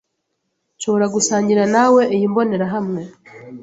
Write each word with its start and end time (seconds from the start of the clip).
Nshobora 0.77 1.05
gusangira 1.15 1.63
nawe 1.75 2.01
iyi 2.15 2.25
mbonerahamwe? 2.31 3.01